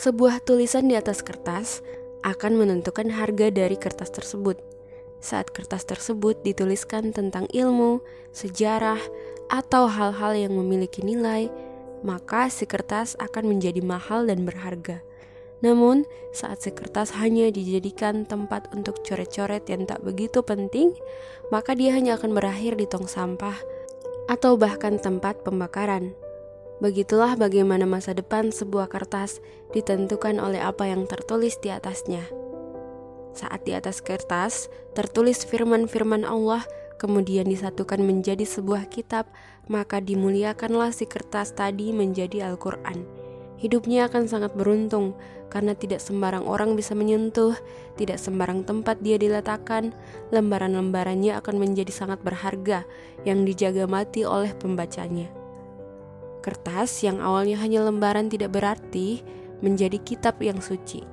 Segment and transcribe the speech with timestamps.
[0.00, 1.84] Sebuah tulisan di atas kertas
[2.24, 4.56] akan menentukan harga dari kertas tersebut.
[5.20, 8.00] Saat kertas tersebut dituliskan tentang ilmu,
[8.32, 8.96] sejarah,
[9.52, 11.52] atau hal-hal yang memiliki nilai,
[12.00, 15.04] maka si kertas akan menjadi mahal dan berharga.
[15.60, 20.96] Namun, saat si kertas hanya dijadikan tempat untuk coret-coret yang tak begitu penting,
[21.52, 23.60] maka dia hanya akan berakhir di tong sampah
[24.32, 26.16] atau bahkan tempat pembakaran.
[26.80, 29.44] Begitulah bagaimana masa depan sebuah kertas
[29.76, 32.24] ditentukan oleh apa yang tertulis di atasnya.
[33.36, 36.64] Saat di atas kertas tertulis firman-firman Allah,
[36.96, 39.28] kemudian disatukan menjadi sebuah kitab,
[39.68, 43.04] maka dimuliakanlah si kertas tadi menjadi Al-Quran.
[43.60, 45.12] Hidupnya akan sangat beruntung
[45.52, 47.52] karena tidak sembarang orang bisa menyentuh,
[48.00, 49.92] tidak sembarang tempat dia diletakkan.
[50.32, 52.88] Lembaran-lembarannya akan menjadi sangat berharga
[53.28, 55.39] yang dijaga mati oleh pembacanya.
[56.40, 59.20] Kertas yang awalnya hanya lembaran tidak berarti
[59.60, 61.04] menjadi kitab yang suci.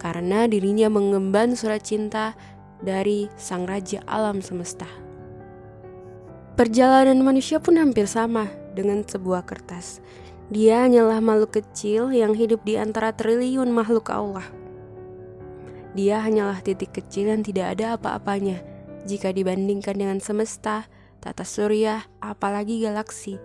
[0.00, 2.32] Karena dirinya mengemban surat cinta
[2.80, 4.88] dari Sang Raja Alam Semesta.
[6.56, 10.00] Perjalanan manusia pun hampir sama dengan sebuah kertas.
[10.48, 14.44] Dia hanyalah makhluk kecil yang hidup di antara triliun makhluk Allah.
[15.92, 18.60] Dia hanyalah titik kecil yang tidak ada apa-apanya
[19.04, 20.88] jika dibandingkan dengan semesta,
[21.20, 23.36] tata surya, apalagi galaksi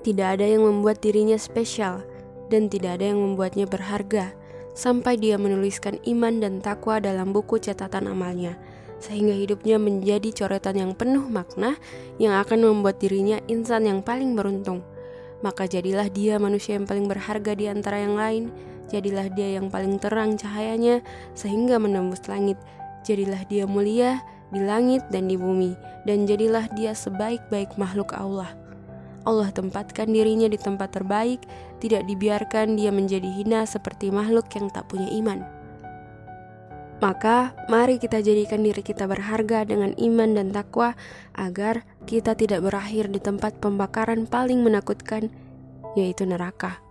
[0.00, 2.00] tidak ada yang membuat dirinya spesial
[2.48, 4.32] dan tidak ada yang membuatnya berharga
[4.72, 8.56] sampai dia menuliskan iman dan takwa dalam buku catatan amalnya
[9.00, 11.80] sehingga hidupnya menjadi coretan yang penuh makna
[12.20, 14.84] yang akan membuat dirinya insan yang paling beruntung.
[15.40, 18.52] Maka jadilah dia manusia yang paling berharga di antara yang lain,
[18.92, 21.00] jadilah dia yang paling terang cahayanya
[21.32, 22.60] sehingga menembus langit.
[23.08, 24.20] Jadilah dia mulia
[24.52, 25.72] di langit dan di bumi,
[26.04, 28.52] dan jadilah dia sebaik-baik makhluk Allah.
[29.28, 31.44] Allah tempatkan dirinya di tempat terbaik,
[31.80, 35.44] tidak dibiarkan dia menjadi hina seperti makhluk yang tak punya iman.
[37.00, 40.92] Maka, mari kita jadikan diri kita berharga dengan iman dan takwa
[41.32, 45.32] agar kita tidak berakhir di tempat pembakaran paling menakutkan,
[45.96, 46.89] yaitu neraka.